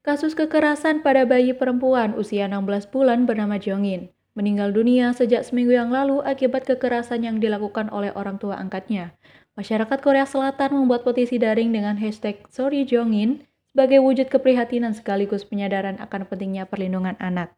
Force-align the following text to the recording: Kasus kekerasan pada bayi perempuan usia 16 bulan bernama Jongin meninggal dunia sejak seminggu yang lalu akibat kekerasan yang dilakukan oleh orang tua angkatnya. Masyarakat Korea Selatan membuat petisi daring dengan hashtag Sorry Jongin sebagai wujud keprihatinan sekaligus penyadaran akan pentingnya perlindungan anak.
Kasus 0.00 0.32
kekerasan 0.32 1.04
pada 1.04 1.28
bayi 1.28 1.52
perempuan 1.52 2.16
usia 2.16 2.48
16 2.48 2.88
bulan 2.88 3.28
bernama 3.28 3.60
Jongin 3.60 4.08
meninggal 4.32 4.72
dunia 4.72 5.12
sejak 5.12 5.44
seminggu 5.44 5.76
yang 5.76 5.92
lalu 5.92 6.24
akibat 6.24 6.64
kekerasan 6.64 7.26
yang 7.28 7.36
dilakukan 7.42 7.92
oleh 7.92 8.08
orang 8.16 8.40
tua 8.40 8.56
angkatnya. 8.56 9.12
Masyarakat 9.60 10.00
Korea 10.00 10.24
Selatan 10.24 10.72
membuat 10.72 11.04
petisi 11.04 11.36
daring 11.36 11.68
dengan 11.68 12.00
hashtag 12.00 12.48
Sorry 12.48 12.88
Jongin 12.88 13.44
sebagai 13.68 14.00
wujud 14.00 14.32
keprihatinan 14.32 14.96
sekaligus 14.96 15.44
penyadaran 15.44 16.00
akan 16.00 16.24
pentingnya 16.24 16.64
perlindungan 16.64 17.20
anak. 17.20 17.52